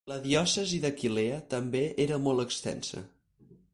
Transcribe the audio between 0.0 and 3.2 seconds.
La diòcesi d'Aquileia també era molt extensa.